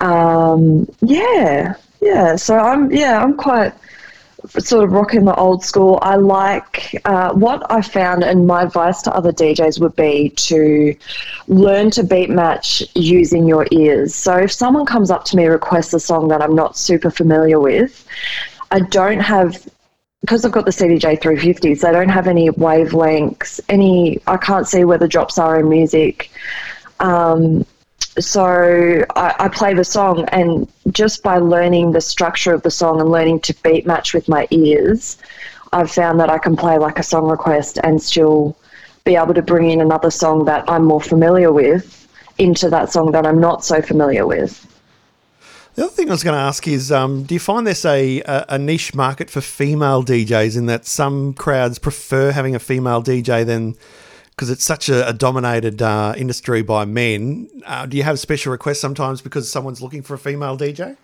Um, 0.00 0.88
yeah, 1.00 1.74
yeah. 2.00 2.36
So 2.36 2.56
I'm 2.56 2.92
yeah 2.92 3.20
I'm 3.22 3.36
quite 3.36 3.74
sort 4.58 4.84
of 4.84 4.92
rocking 4.92 5.24
the 5.24 5.34
old 5.34 5.64
school. 5.64 5.98
I 6.02 6.16
like 6.16 7.00
uh, 7.04 7.32
what 7.32 7.70
I 7.70 7.82
found, 7.82 8.24
and 8.24 8.46
my 8.46 8.62
advice 8.62 9.02
to 9.02 9.14
other 9.14 9.32
DJs 9.32 9.80
would 9.80 9.96
be 9.96 10.30
to 10.30 10.96
learn 11.48 11.90
to 11.92 12.02
beat 12.02 12.30
match 12.30 12.82
using 12.94 13.46
your 13.46 13.66
ears. 13.70 14.14
So 14.14 14.36
if 14.36 14.52
someone 14.52 14.86
comes 14.86 15.10
up 15.10 15.24
to 15.26 15.36
me 15.36 15.46
requests 15.46 15.94
a 15.94 16.00
song 16.00 16.28
that 16.28 16.42
I'm 16.42 16.54
not 16.54 16.76
super 16.76 17.10
familiar 17.10 17.60
with, 17.60 18.06
I 18.70 18.80
don't 18.80 19.20
have 19.20 19.68
because 20.20 20.44
I've 20.44 20.52
got 20.52 20.66
the 20.66 20.70
CDJ 20.70 21.20
350s, 21.20 21.80
they 21.80 21.92
don't 21.92 22.10
have 22.10 22.26
any 22.26 22.50
wavelengths, 22.50 23.58
any, 23.70 24.20
I 24.26 24.36
can't 24.36 24.68
see 24.68 24.84
where 24.84 24.98
the 24.98 25.08
drops 25.08 25.38
are 25.38 25.58
in 25.58 25.68
music. 25.68 26.30
Um, 27.00 27.64
so 28.20 29.04
I, 29.16 29.34
I, 29.38 29.48
play 29.48 29.74
the 29.74 29.84
song, 29.84 30.24
and 30.32 30.68
just 30.90 31.22
by 31.22 31.38
learning 31.38 31.92
the 31.92 32.00
structure 32.00 32.54
of 32.54 32.62
the 32.62 32.70
song 32.70 33.00
and 33.00 33.10
learning 33.10 33.40
to 33.40 33.54
beat 33.62 33.86
match 33.86 34.14
with 34.14 34.28
my 34.28 34.46
ears, 34.50 35.18
I've 35.72 35.90
found 35.90 36.18
that 36.20 36.30
I 36.30 36.38
can 36.38 36.56
play 36.56 36.78
like 36.78 36.98
a 36.98 37.02
song 37.02 37.28
request 37.28 37.78
and 37.84 38.02
still 38.02 38.56
be 39.04 39.16
able 39.16 39.34
to 39.34 39.42
bring 39.42 39.70
in 39.70 39.80
another 39.80 40.10
song 40.10 40.44
that 40.44 40.64
I'm 40.68 40.84
more 40.84 41.00
familiar 41.00 41.52
with 41.52 41.96
into 42.38 42.70
that 42.70 42.90
song 42.92 43.12
that 43.12 43.26
I'm 43.26 43.40
not 43.40 43.64
so 43.64 43.82
familiar 43.82 44.26
with. 44.26 44.66
The 45.74 45.84
other 45.84 45.92
thing 45.92 46.08
I 46.08 46.12
was 46.12 46.24
going 46.24 46.36
to 46.36 46.42
ask 46.42 46.66
is, 46.66 46.90
um, 46.90 47.22
do 47.22 47.34
you 47.34 47.40
find 47.40 47.66
there's 47.66 47.84
a, 47.84 48.22
a, 48.26 48.58
niche 48.58 48.94
market 48.94 49.30
for 49.30 49.40
female 49.40 50.02
DJs 50.02 50.56
in 50.56 50.66
that 50.66 50.84
some 50.84 51.32
crowds 51.32 51.78
prefer 51.78 52.32
having 52.32 52.54
a 52.54 52.58
female 52.58 53.02
DJ 53.02 53.46
than 53.46 53.76
because 54.40 54.48
it's 54.48 54.64
such 54.64 54.88
a, 54.88 55.06
a 55.06 55.12
dominated 55.12 55.82
uh, 55.82 56.14
industry 56.16 56.62
by 56.62 56.86
men? 56.86 57.46
Uh, 57.66 57.84
do 57.84 57.98
you 57.98 58.02
have 58.02 58.18
special 58.18 58.50
requests 58.50 58.80
sometimes 58.80 59.20
because 59.20 59.52
someone's 59.52 59.82
looking 59.82 60.00
for 60.00 60.14
a 60.14 60.18
female 60.18 60.56
DJ? 60.56 60.96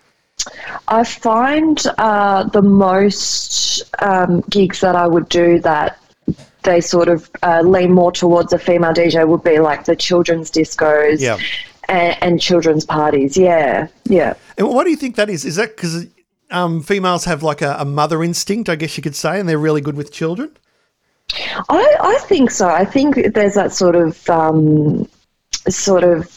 I 0.87 1.03
find 1.03 1.79
uh, 1.99 2.45
the 2.45 2.63
most 2.63 3.83
um, 4.01 4.41
gigs 4.49 4.81
that 4.81 4.95
I 4.95 5.05
would 5.05 5.29
do 5.29 5.59
that 5.59 5.99
they 6.63 6.81
sort 6.81 7.09
of 7.09 7.29
uh, 7.43 7.61
lean 7.61 7.93
more 7.93 8.11
towards 8.11 8.53
a 8.53 8.57
female 8.57 8.91
DJ 8.91 9.27
would 9.27 9.43
be 9.43 9.59
like 9.59 9.85
the 9.85 9.95
children's 9.95 10.49
discos 10.49 11.21
yeah 11.21 11.37
and, 11.87 12.17
and 12.23 12.41
children's 12.41 12.85
parties. 12.85 13.37
Yeah, 13.37 13.87
yeah. 14.05 14.33
And 14.57 14.67
what 14.67 14.85
do 14.85 14.89
you 14.89 14.97
think 14.97 15.15
that 15.15 15.29
is? 15.29 15.45
Is 15.45 15.57
that 15.57 15.75
because 15.75 16.07
um, 16.49 16.81
females 16.81 17.25
have 17.25 17.43
like 17.43 17.61
a, 17.61 17.75
a, 17.77 17.85
mother 17.85 18.23
instinct, 18.23 18.67
I 18.67 18.75
guess 18.75 18.97
you 18.97 19.03
could 19.03 19.15
say, 19.15 19.39
and 19.39 19.47
they're 19.47 19.59
really 19.59 19.81
good 19.81 19.95
with 19.95 20.11
children? 20.11 20.57
I, 21.33 21.95
I 21.99 22.17
think 22.27 22.51
so. 22.51 22.67
I 22.67 22.85
think 22.85 23.33
there's 23.33 23.55
that 23.55 23.71
sort 23.71 23.95
of 23.95 24.29
um, 24.29 25.07
sort 25.69 26.03
of 26.03 26.31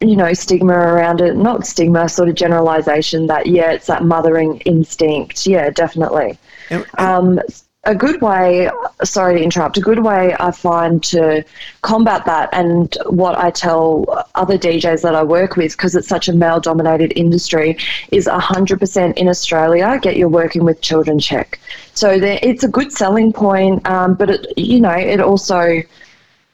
you 0.00 0.16
know 0.16 0.32
stigma 0.32 0.74
around 0.74 1.20
it. 1.20 1.36
Not 1.36 1.66
stigma, 1.66 2.08
sort 2.08 2.28
of 2.28 2.34
generalization 2.34 3.26
that 3.26 3.46
yeah, 3.46 3.72
it's 3.72 3.86
that 3.86 4.04
mothering 4.04 4.58
instinct. 4.60 5.46
Yeah, 5.46 5.70
definitely. 5.70 6.38
And, 6.70 6.86
and, 6.98 7.38
um, 7.38 7.40
a 7.84 7.94
good 7.94 8.20
way, 8.20 8.70
sorry 9.02 9.38
to 9.38 9.42
interrupt, 9.42 9.78
a 9.78 9.80
good 9.80 10.00
way 10.00 10.36
I 10.38 10.50
find 10.50 11.02
to 11.04 11.42
combat 11.80 12.26
that 12.26 12.50
and 12.52 12.94
what 13.06 13.38
I 13.38 13.50
tell 13.50 14.26
other 14.34 14.58
DJs 14.58 15.00
that 15.02 15.14
I 15.14 15.22
work 15.22 15.56
with, 15.56 15.72
because 15.72 15.94
it's 15.94 16.08
such 16.08 16.28
a 16.28 16.34
male 16.34 16.60
dominated 16.60 17.12
industry, 17.16 17.78
is 18.12 18.26
100% 18.26 19.16
in 19.16 19.28
Australia, 19.28 19.98
get 20.02 20.18
your 20.18 20.28
working 20.28 20.64
with 20.64 20.82
children 20.82 21.18
check. 21.18 21.58
So 21.94 22.18
there, 22.18 22.38
it's 22.42 22.64
a 22.64 22.68
good 22.68 22.92
selling 22.92 23.32
point, 23.32 23.86
um, 23.88 24.14
but 24.14 24.28
it, 24.28 24.58
you 24.58 24.80
know, 24.80 24.90
it 24.90 25.20
also 25.20 25.82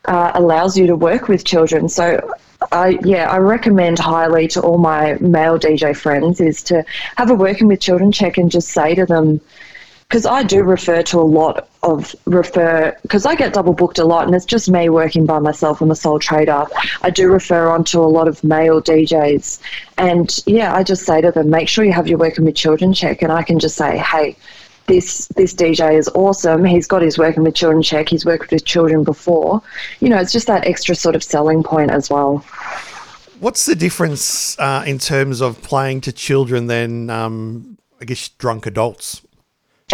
uh, 0.05 0.31
allows 0.35 0.79
you 0.79 0.87
to 0.87 0.95
work 0.95 1.27
with 1.27 1.45
children. 1.45 1.89
So 1.89 2.21
I, 2.71 3.01
yeah, 3.03 3.29
I 3.29 3.39
recommend 3.39 3.99
highly 3.99 4.47
to 4.49 4.61
all 4.63 4.79
my 4.79 5.15
male 5.15 5.59
DJ 5.59 5.97
friends 5.97 6.41
is 6.41 6.63
to 6.65 6.85
have 7.17 7.31
a 7.31 7.35
working 7.35 7.67
with 7.67 7.81
children 7.81 8.13
check 8.13 8.39
and 8.39 8.49
just 8.49 8.69
say 8.69 8.95
to 8.95 9.07
them, 9.07 9.41
because 10.09 10.25
I 10.25 10.43
do 10.43 10.63
refer 10.63 11.03
to 11.03 11.19
a 11.19 11.23
lot 11.23 11.69
of 11.83 12.15
refer 12.27 12.97
because 13.03 13.27
I 13.27 13.35
get 13.35 13.53
double 13.53 13.73
booked 13.73 13.99
a 13.99 14.05
lot, 14.05 14.27
and 14.27 14.35
it's 14.35 14.45
just 14.45 14.71
me 14.71 14.89
working 14.89 15.27
by 15.27 15.39
myself. 15.39 15.81
I'm 15.81 15.91
a 15.91 15.97
sole 15.97 16.19
trader. 16.19 16.65
I 17.03 17.11
do 17.11 17.29
refer 17.29 17.69
on 17.69 17.85
to 17.85 18.01
a 18.01 18.07
lot 18.07 18.29
of 18.29 18.43
male 18.45 18.81
DJs, 18.81 19.61
and 19.99 20.43
yeah, 20.47 20.75
I 20.75 20.83
just 20.83 21.05
say 21.05 21.21
to 21.21 21.33
them, 21.33 21.51
make 21.51 21.69
sure 21.69 21.85
you 21.85 21.93
have 21.93 22.07
your 22.07 22.19
working 22.19 22.45
with 22.45 22.55
children 22.55 22.93
check, 22.93 23.23
and 23.23 23.33
I 23.33 23.43
can 23.43 23.59
just 23.59 23.77
say, 23.77 23.99
hey. 23.99 24.37
This 24.89 25.27
this 25.35 25.53
DJ 25.53 25.99
is 25.99 26.09
awesome. 26.15 26.65
He's 26.65 26.87
got 26.87 27.03
his 27.03 27.19
working 27.19 27.43
with 27.43 27.57
children 27.57 27.83
check. 27.83 28.09
He's 28.09 28.25
worked 28.25 28.53
with 28.53 28.65
children 28.65 29.03
before. 29.03 29.61
You 29.99 30.09
know, 30.09 30.17
it's 30.17 30.31
just 30.31 30.47
that 30.47 30.65
extra 30.65 30.95
sort 30.95 31.17
of 31.17 31.25
selling 31.25 31.65
point 31.65 31.91
as 31.91 32.09
well. 32.09 32.45
What's 33.41 33.67
the 33.67 33.75
difference 33.75 34.57
uh, 34.61 34.85
in 34.87 34.99
terms 34.99 35.41
of 35.41 35.61
playing 35.61 36.03
to 36.03 36.13
children 36.13 36.69
than, 36.69 37.11
um, 37.11 37.79
I 38.01 38.05
guess, 38.05 38.29
drunk 38.29 38.65
adults? 38.65 39.26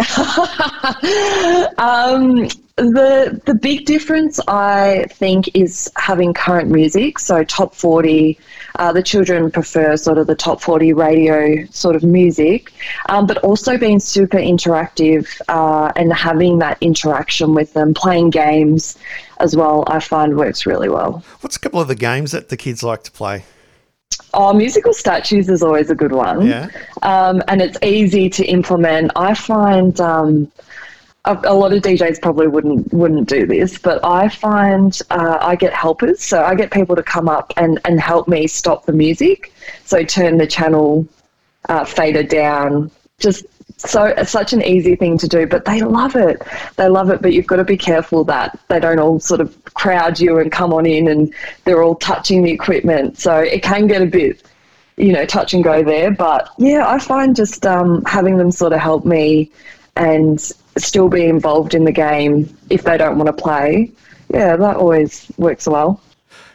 um, 1.77 2.47
the 2.77 3.39
the 3.45 3.53
big 3.61 3.85
difference 3.85 4.39
I 4.47 5.05
think 5.11 5.55
is 5.55 5.91
having 5.97 6.33
current 6.33 6.71
music. 6.71 7.19
So 7.19 7.43
top 7.43 7.75
forty, 7.75 8.39
uh, 8.79 8.91
the 8.91 9.03
children 9.03 9.51
prefer 9.51 9.95
sort 9.95 10.17
of 10.17 10.25
the 10.25 10.33
top 10.33 10.61
forty 10.61 10.93
radio 10.93 11.63
sort 11.67 11.95
of 11.95 12.03
music, 12.03 12.73
um, 13.09 13.27
but 13.27 13.37
also 13.39 13.77
being 13.77 13.99
super 13.99 14.39
interactive 14.39 15.27
uh, 15.47 15.91
and 15.95 16.11
having 16.11 16.57
that 16.57 16.79
interaction 16.81 17.53
with 17.53 17.73
them, 17.73 17.93
playing 17.93 18.31
games 18.31 18.97
as 19.39 19.55
well. 19.55 19.83
I 19.85 19.99
find 19.99 20.35
works 20.35 20.65
really 20.65 20.89
well. 20.89 21.23
What's 21.41 21.57
a 21.57 21.59
couple 21.59 21.79
of 21.79 21.87
the 21.87 21.93
games 21.93 22.31
that 22.31 22.49
the 22.49 22.57
kids 22.57 22.81
like 22.81 23.03
to 23.03 23.11
play? 23.11 23.43
Oh, 24.33 24.53
musical 24.53 24.93
statues 24.93 25.47
is 25.49 25.61
always 25.61 25.89
a 25.89 25.95
good 25.95 26.11
one. 26.11 26.45
Yeah. 26.45 26.69
Um, 27.03 27.43
and 27.47 27.61
it's 27.61 27.77
easy 27.83 28.29
to 28.31 28.45
implement. 28.45 29.11
I 29.15 29.35
find 29.35 29.99
um, 30.01 30.51
a, 31.25 31.37
a, 31.45 31.53
lot 31.53 31.71
of 31.71 31.83
DJs 31.83 32.21
probably 32.21 32.47
wouldn't 32.47 32.91
wouldn't 32.91 33.29
do 33.29 33.45
this, 33.45 33.77
but 33.77 34.03
I 34.03 34.29
find 34.29 34.97
uh, 35.11 35.37
I 35.39 35.55
get 35.55 35.73
helpers. 35.73 36.21
So 36.21 36.43
I 36.43 36.55
get 36.55 36.71
people 36.71 36.95
to 36.95 37.03
come 37.03 37.29
up 37.29 37.53
and, 37.57 37.79
and 37.85 37.99
help 37.99 38.27
me 38.27 38.47
stop 38.47 38.85
the 38.85 38.93
music. 38.93 39.53
So 39.85 40.03
turn 40.03 40.37
the 40.37 40.47
channel 40.47 41.07
uh, 41.69 41.85
fader 41.85 42.23
down, 42.23 42.91
just 43.19 43.45
so 43.85 44.05
it's 44.05 44.31
such 44.31 44.53
an 44.53 44.61
easy 44.63 44.95
thing 44.95 45.17
to 45.17 45.27
do, 45.27 45.45
but 45.45 45.65
they 45.65 45.81
love 45.81 46.15
it. 46.15 46.41
They 46.77 46.87
love 46.87 47.09
it, 47.09 47.21
but 47.21 47.33
you've 47.33 47.47
got 47.47 47.57
to 47.57 47.63
be 47.63 47.77
careful 47.77 48.23
that 48.25 48.59
they 48.69 48.79
don't 48.79 48.99
all 48.99 49.19
sort 49.19 49.41
of 49.41 49.61
crowd 49.73 50.19
you 50.19 50.39
and 50.39 50.51
come 50.51 50.73
on 50.73 50.85
in 50.85 51.07
and 51.07 51.33
they're 51.65 51.83
all 51.83 51.95
touching 51.95 52.43
the 52.43 52.51
equipment. 52.51 53.19
So 53.19 53.37
it 53.37 53.61
can 53.61 53.87
get 53.87 54.01
a 54.01 54.05
bit, 54.05 54.43
you 54.97 55.11
know, 55.11 55.25
touch 55.25 55.53
and 55.53 55.63
go 55.63 55.83
there. 55.83 56.11
But 56.11 56.49
yeah, 56.57 56.87
I 56.87 56.99
find 56.99 57.35
just 57.35 57.65
um, 57.65 58.03
having 58.05 58.37
them 58.37 58.51
sort 58.51 58.73
of 58.73 58.79
help 58.79 59.05
me 59.05 59.51
and 59.95 60.39
still 60.77 61.09
be 61.09 61.25
involved 61.25 61.75
in 61.75 61.83
the 61.83 61.91
game 61.91 62.55
if 62.69 62.83
they 62.83 62.97
don't 62.97 63.17
want 63.17 63.27
to 63.27 63.33
play. 63.43 63.91
Yeah, 64.33 64.55
that 64.55 64.77
always 64.77 65.31
works 65.37 65.67
well. 65.67 66.01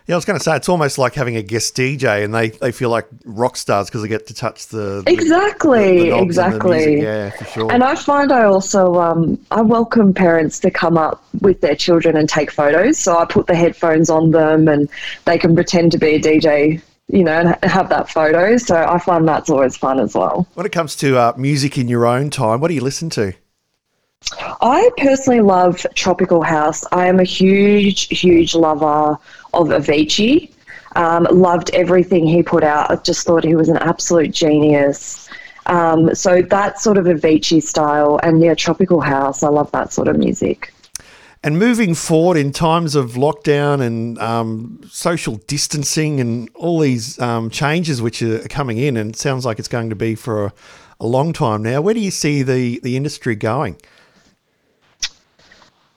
Yeah, 0.09 0.15
I 0.15 0.17
was 0.17 0.25
going 0.25 0.39
to 0.39 0.43
say 0.43 0.57
it's 0.57 0.71
almost 0.71 0.97
like 0.97 1.13
having 1.13 1.37
a 1.37 1.43
guest 1.43 1.77
DJ, 1.77 2.25
and 2.25 2.35
they, 2.35 2.49
they 2.49 2.73
feel 2.73 2.89
like 2.89 3.07
rock 3.27 3.59
stars 3.59 3.89
because 3.89 4.01
they 4.01 4.09
get 4.09 4.27
to 4.29 4.35
touch 4.35 4.69
the, 4.69 5.03
the 5.05 5.13
exactly 5.13 5.99
the, 5.99 6.11
the 6.13 6.23
exactly. 6.23 7.03
Yeah, 7.03 7.29
for 7.29 7.45
sure. 7.45 7.71
And 7.71 7.85
I 7.85 7.95
find 7.95 8.33
I 8.33 8.45
also 8.45 8.95
um, 8.95 9.39
I 9.51 9.61
welcome 9.61 10.15
parents 10.15 10.61
to 10.61 10.71
come 10.71 10.97
up 10.97 11.23
with 11.43 11.61
their 11.61 11.77
children 11.77 12.17
and 12.17 12.27
take 12.27 12.51
photos. 12.51 12.97
So 12.97 13.19
I 13.19 13.27
put 13.27 13.49
the 13.49 13.55
headphones 13.55 14.09
on 14.09 14.31
them, 14.31 14.67
and 14.67 14.89
they 15.27 15.37
can 15.37 15.55
pretend 15.55 15.93
to 15.93 15.99
be 15.99 16.15
a 16.15 16.21
DJ 16.21 16.81
you 17.11 17.25
know, 17.25 17.33
and 17.33 17.65
have 17.65 17.89
that 17.91 18.11
photo. 18.11 18.57
So 18.59 18.77
I 18.77 18.99
find 18.99 19.27
that's 19.29 19.51
always 19.51 19.77
fun 19.77 19.99
as 19.99 20.15
well. 20.15 20.47
When 20.55 20.67
it 20.67 20.73
comes 20.73 20.95
to 20.97 21.17
uh, 21.19 21.33
music 21.37 21.79
in 21.79 21.89
your 21.89 22.07
own 22.07 22.31
time, 22.31 22.61
what 22.61 22.69
do 22.69 22.75
you 22.75 22.83
listen 22.83 23.09
to? 23.11 23.35
I 24.61 24.91
personally 24.99 25.41
love 25.41 25.87
Tropical 25.95 26.43
House. 26.43 26.85
I 26.93 27.07
am 27.07 27.21
a 27.21 27.25
huge, 27.25 28.09
huge 28.09 28.55
lover 28.55 29.17
of 29.59 29.69
Avicii. 29.69 30.51
Um, 30.97 31.27
loved 31.31 31.71
everything 31.75 32.27
he 32.27 32.43
put 32.43 32.65
out. 32.65 32.91
I 32.91 32.97
just 32.97 33.27
thought 33.27 33.45
he 33.45 33.55
was 33.55 33.69
an 33.69 33.77
absolute 33.77 34.33
genius. 34.33 35.29
Um, 35.67 36.15
so 36.15 36.41
that 36.43 36.81
sort 36.81 36.97
of 36.97 37.05
Avicii 37.05 37.63
style 37.63 38.19
and 38.23 38.41
yeah, 38.41 38.55
Tropical 38.55 39.01
House. 39.01 39.43
I 39.43 39.49
love 39.49 39.71
that 39.73 39.93
sort 39.93 40.09
of 40.09 40.17
music. 40.17 40.73
And 41.45 41.59
moving 41.59 41.95
forward 41.95 42.37
in 42.37 42.51
times 42.51 42.97
of 42.97 43.13
lockdown 43.13 43.81
and 43.81 44.19
um, 44.19 44.81
social 44.91 45.37
distancing 45.47 46.21
and 46.21 46.51
all 46.55 46.81
these 46.81 47.19
um, 47.21 47.49
changes 47.49 48.03
which 48.03 48.23
are 48.23 48.41
coming 48.49 48.79
in, 48.79 48.97
and 48.97 49.15
sounds 49.15 49.47
like 49.47 49.61
it's 49.61 49.69
going 49.69 49.91
to 49.91 49.97
be 49.97 50.17
for 50.17 50.47
a, 50.47 50.53
a 51.01 51.07
long 51.07 51.33
time 51.33 51.63
now. 51.63 51.81
Where 51.81 51.95
do 51.95 52.01
you 52.01 52.11
see 52.11 52.43
the, 52.43 52.81
the 52.81 52.97
industry 52.97 53.37
going? 53.37 53.77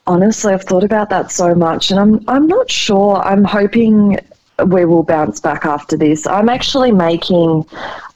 Honestly, 0.06 0.52
I've 0.52 0.64
thought 0.64 0.84
about 0.84 1.10
that 1.10 1.30
so 1.30 1.54
much, 1.54 1.90
and 1.90 2.00
I'm 2.00 2.24
I'm 2.28 2.46
not 2.48 2.70
sure. 2.70 3.16
I'm 3.16 3.44
hoping 3.44 4.18
we 4.66 4.84
will 4.84 5.02
bounce 5.02 5.40
back 5.40 5.64
after 5.64 5.96
this. 5.96 6.26
I'm 6.26 6.48
actually 6.48 6.92
making 6.92 7.64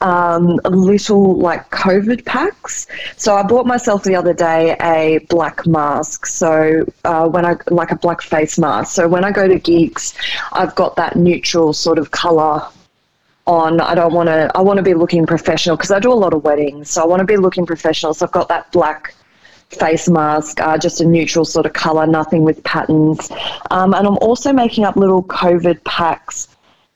um, 0.00 0.60
little 0.64 1.36
like 1.36 1.70
COVID 1.70 2.24
packs. 2.24 2.86
So 3.16 3.36
I 3.36 3.42
bought 3.42 3.66
myself 3.66 4.04
the 4.04 4.14
other 4.14 4.32
day 4.34 4.76
a 4.80 5.18
black 5.28 5.66
mask. 5.66 6.26
So 6.26 6.84
uh, 7.04 7.28
when 7.28 7.46
I 7.46 7.56
like 7.70 7.90
a 7.90 7.96
black 7.96 8.22
face 8.22 8.58
mask. 8.58 8.92
So 8.92 9.08
when 9.08 9.24
I 9.24 9.30
go 9.30 9.48
to 9.48 9.58
gigs, 9.58 10.14
I've 10.52 10.74
got 10.74 10.96
that 10.96 11.16
neutral 11.16 11.72
sort 11.72 11.98
of 11.98 12.10
color 12.10 12.66
on. 13.46 13.80
I 13.80 13.94
don't 13.94 14.12
want 14.12 14.28
to. 14.28 14.50
I 14.54 14.60
want 14.60 14.78
to 14.78 14.82
be 14.82 14.94
looking 14.94 15.26
professional 15.26 15.76
because 15.76 15.90
I 15.90 16.00
do 16.00 16.12
a 16.12 16.14
lot 16.14 16.34
of 16.34 16.44
weddings, 16.44 16.90
so 16.90 17.02
I 17.02 17.06
want 17.06 17.20
to 17.20 17.26
be 17.26 17.36
looking 17.36 17.64
professional. 17.64 18.12
So 18.14 18.26
I've 18.26 18.32
got 18.32 18.48
that 18.48 18.70
black 18.72 19.14
face 19.70 20.08
mask, 20.08 20.60
uh, 20.60 20.78
just 20.78 21.00
a 21.00 21.04
neutral 21.04 21.44
sort 21.44 21.66
of 21.66 21.72
color, 21.72 22.06
nothing 22.06 22.42
with 22.42 22.62
patterns. 22.64 23.30
Um, 23.70 23.94
and 23.94 24.06
I'm 24.06 24.18
also 24.18 24.52
making 24.52 24.84
up 24.84 24.96
little 24.96 25.22
COVID 25.24 25.82
packs. 25.84 26.48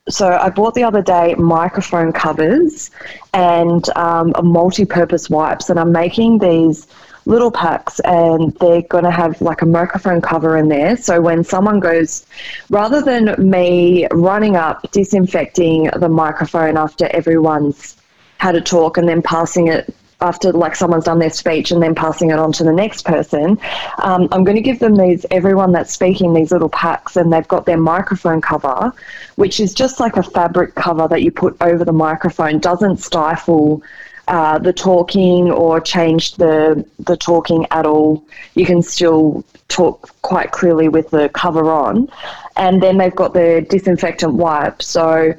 So 0.08 0.28
I 0.28 0.50
bought 0.50 0.74
the 0.74 0.84
other 0.84 1.02
day 1.02 1.34
microphone 1.36 2.12
covers 2.12 2.90
and 3.32 3.88
um, 3.96 4.32
multi-purpose 4.42 5.30
wipes, 5.30 5.70
and 5.70 5.78
I'm 5.78 5.92
making 5.92 6.38
these 6.38 6.86
little 7.26 7.50
packs 7.50 8.00
and 8.00 8.54
they're 8.54 8.82
going 8.82 9.04
to 9.04 9.10
have 9.10 9.40
like 9.42 9.62
a 9.62 9.66
microphone 9.66 10.20
cover 10.20 10.56
in 10.56 10.68
there. 10.68 10.96
So 10.96 11.20
when 11.20 11.44
someone 11.44 11.78
goes, 11.78 12.26
rather 12.70 13.02
than 13.02 13.34
me 13.38 14.08
running 14.10 14.56
up, 14.56 14.90
disinfecting 14.90 15.90
the 15.96 16.08
microphone 16.08 16.76
after 16.76 17.06
everyone's 17.08 17.96
had 18.38 18.54
a 18.54 18.60
talk 18.60 18.96
and 18.96 19.06
then 19.08 19.20
passing 19.20 19.68
it 19.68 19.94
after 20.20 20.52
like 20.52 20.76
someone's 20.76 21.04
done 21.04 21.18
their 21.18 21.30
speech 21.30 21.70
and 21.70 21.82
then 21.82 21.94
passing 21.94 22.30
it 22.30 22.38
on 22.38 22.52
to 22.52 22.64
the 22.64 22.72
next 22.72 23.04
person, 23.04 23.58
um, 23.98 24.28
I'm 24.32 24.44
going 24.44 24.56
to 24.56 24.62
give 24.62 24.78
them 24.78 24.96
these 24.96 25.24
everyone 25.30 25.72
that's 25.72 25.92
speaking 25.92 26.34
these 26.34 26.52
little 26.52 26.68
packs 26.68 27.16
and 27.16 27.32
they've 27.32 27.46
got 27.48 27.66
their 27.66 27.78
microphone 27.78 28.40
cover, 28.40 28.92
which 29.36 29.60
is 29.60 29.74
just 29.74 30.00
like 30.00 30.16
a 30.16 30.22
fabric 30.22 30.74
cover 30.74 31.08
that 31.08 31.22
you 31.22 31.30
put 31.30 31.56
over 31.60 31.84
the 31.84 31.92
microphone, 31.92 32.58
doesn't 32.58 32.98
stifle. 32.98 33.82
Uh, 34.28 34.58
the 34.58 34.72
talking 34.72 35.50
or 35.50 35.80
change 35.80 36.36
the 36.36 36.86
the 37.00 37.16
talking 37.16 37.66
at 37.72 37.84
all. 37.84 38.24
You 38.54 38.64
can 38.64 38.80
still 38.80 39.44
talk 39.66 40.08
quite 40.22 40.52
clearly 40.52 40.88
with 40.88 41.10
the 41.10 41.30
cover 41.30 41.68
on, 41.68 42.08
and 42.56 42.80
then 42.80 42.96
they've 42.96 43.16
got 43.16 43.34
the 43.34 43.66
disinfectant 43.68 44.34
wipe. 44.34 44.82
So 44.82 45.34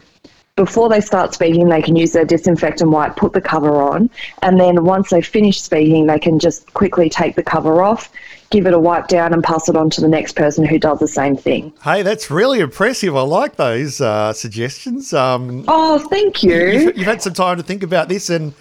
before 0.56 0.90
they 0.90 1.02
start 1.02 1.34
speaking, 1.34 1.70
they 1.70 1.82
can 1.82 1.96
use 1.96 2.12
their 2.12 2.26
disinfectant 2.26 2.92
wipe, 2.92 3.16
put 3.16 3.34
the 3.34 3.42
cover 3.42 3.82
on, 3.82 4.10
and 4.42 4.60
then 4.60 4.84
once 4.84 5.10
they 5.10 5.22
finish 5.22 5.62
speaking, 5.62 6.08
they 6.08 6.20
can 6.20 6.40
just 6.40 6.74
quickly 6.74 7.10
take 7.10 7.36
the 7.36 7.44
cover 7.44 7.82
off, 7.82 8.12
give 8.50 8.68
it 8.68 8.74
a 8.74 8.80
wipe 8.80 9.08
down, 9.08 9.34
and 9.34 9.44
pass 9.44 9.70
it 9.70 9.76
on 9.78 9.90
to 9.92 10.02
the 10.02 10.08
next 10.08 10.34
person 10.36 10.66
who 10.66 10.78
does 10.78 11.00
the 11.00 11.08
same 11.08 11.38
thing. 11.38 11.74
Hey, 11.84 12.02
that's 12.04 12.30
really 12.30 12.60
impressive. 12.60 13.16
I 13.16 13.22
like 13.22 13.56
those 13.56 14.02
uh, 14.02 14.34
suggestions. 14.34 15.14
Um, 15.14 15.64
oh, 15.68 16.00
thank 16.10 16.44
you. 16.44 16.68
You've, 16.68 16.98
you've 16.98 17.08
had 17.08 17.22
some 17.22 17.34
time 17.34 17.58
to 17.58 17.64
think 17.64 17.82
about 17.82 18.10
this, 18.10 18.30
and 18.30 18.54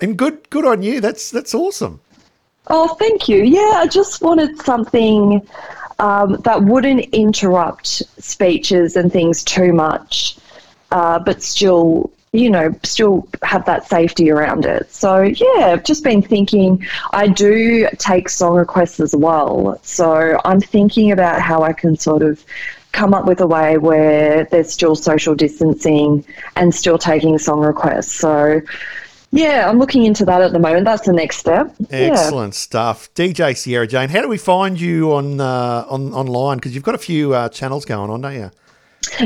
and 0.00 0.16
good 0.16 0.50
good 0.50 0.66
on 0.66 0.82
you. 0.82 1.00
That's 1.00 1.30
that's 1.30 1.54
awesome. 1.54 2.00
Oh, 2.68 2.94
thank 2.94 3.28
you. 3.28 3.44
Yeah, 3.44 3.74
I 3.76 3.86
just 3.86 4.20
wanted 4.20 4.60
something 4.62 5.46
um, 6.00 6.40
that 6.44 6.64
wouldn't 6.64 7.04
interrupt 7.14 8.02
speeches 8.20 8.96
and 8.96 9.12
things 9.12 9.44
too 9.44 9.72
much 9.72 10.36
uh, 10.90 11.18
but 11.18 11.42
still, 11.42 12.10
you 12.32 12.50
know, 12.50 12.74
still 12.82 13.26
have 13.42 13.64
that 13.66 13.88
safety 13.88 14.30
around 14.30 14.64
it. 14.64 14.92
So, 14.92 15.22
yeah, 15.22 15.66
I've 15.66 15.84
just 15.84 16.04
been 16.04 16.22
thinking, 16.22 16.86
I 17.12 17.28
do 17.28 17.88
take 17.98 18.28
song 18.28 18.56
requests 18.56 19.00
as 19.00 19.14
well. 19.14 19.78
So, 19.82 20.40
I'm 20.44 20.60
thinking 20.60 21.12
about 21.12 21.40
how 21.40 21.62
I 21.62 21.72
can 21.72 21.96
sort 21.96 22.22
of 22.22 22.44
come 22.92 23.12
up 23.12 23.26
with 23.26 23.40
a 23.40 23.46
way 23.46 23.76
where 23.78 24.44
there's 24.46 24.72
still 24.72 24.94
social 24.94 25.34
distancing 25.34 26.24
and 26.56 26.74
still 26.74 26.98
taking 26.98 27.38
song 27.38 27.60
requests. 27.60 28.12
So, 28.12 28.62
yeah, 29.32 29.68
I'm 29.68 29.78
looking 29.78 30.04
into 30.04 30.24
that 30.24 30.40
at 30.40 30.52
the 30.52 30.58
moment. 30.58 30.84
That's 30.84 31.04
the 31.04 31.12
next 31.12 31.36
step. 31.36 31.74
Excellent 31.90 32.54
yeah. 32.54 32.58
stuff, 32.58 33.12
DJ 33.14 33.56
Sierra 33.56 33.86
Jane. 33.86 34.08
How 34.08 34.22
do 34.22 34.28
we 34.28 34.38
find 34.38 34.80
you 34.80 35.12
on 35.12 35.40
uh, 35.40 35.84
on 35.88 36.14
online? 36.14 36.56
Because 36.56 36.74
you've 36.74 36.84
got 36.84 36.94
a 36.94 36.98
few 36.98 37.34
uh, 37.34 37.48
channels 37.48 37.84
going 37.84 38.10
on, 38.10 38.20
don't 38.20 38.34
you? 38.34 38.50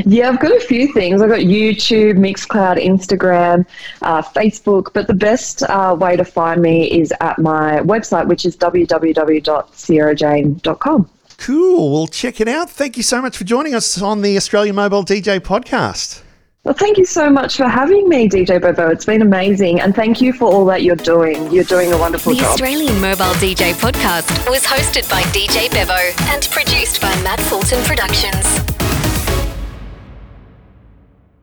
Yeah, 0.05 0.29
I've 0.29 0.39
got 0.39 0.55
a 0.55 0.59
few 0.59 0.91
things. 0.93 1.21
I've 1.21 1.29
got 1.29 1.39
YouTube, 1.39 2.17
Mixcloud, 2.17 2.83
Instagram, 2.83 3.65
uh, 4.01 4.21
Facebook, 4.21 4.93
but 4.93 5.07
the 5.07 5.13
best 5.13 5.63
uh, 5.63 5.95
way 5.99 6.15
to 6.15 6.25
find 6.25 6.61
me 6.61 6.91
is 6.91 7.13
at 7.19 7.39
my 7.39 7.79
website, 7.79 8.27
which 8.27 8.45
is 8.45 8.55
www.sierrajane.com. 8.57 11.09
Cool. 11.37 11.91
Well, 11.91 12.07
check 12.07 12.39
it 12.39 12.47
out. 12.47 12.69
Thank 12.69 12.97
you 12.97 13.03
so 13.03 13.21
much 13.21 13.37
for 13.37 13.43
joining 13.43 13.73
us 13.73 14.01
on 14.01 14.21
the 14.21 14.37
Australian 14.37 14.75
Mobile 14.75 15.03
DJ 15.03 15.39
podcast. 15.39 16.21
Well, 16.63 16.75
thank 16.75 16.99
you 16.99 17.05
so 17.05 17.27
much 17.27 17.57
for 17.57 17.67
having 17.67 18.07
me, 18.07 18.29
DJ 18.29 18.61
Bevo. 18.61 18.89
It's 18.89 19.05
been 19.05 19.23
amazing. 19.23 19.81
And 19.81 19.95
thank 19.95 20.21
you 20.21 20.31
for 20.31 20.45
all 20.45 20.63
that 20.65 20.83
you're 20.83 20.95
doing. 20.95 21.51
You're 21.51 21.63
doing 21.63 21.91
a 21.91 21.97
wonderful 21.97 22.33
the 22.33 22.39
job. 22.39 22.45
The 22.45 22.51
Australian 22.51 23.01
Mobile 23.01 23.33
DJ 23.41 23.73
podcast 23.73 24.47
was 24.47 24.63
hosted 24.63 25.09
by 25.09 25.23
DJ 25.33 25.71
Bevo 25.71 25.97
and 26.31 26.47
produced 26.51 27.01
by 27.01 27.09
Matt 27.23 27.39
Fulton 27.39 27.83
Productions. 27.85 28.70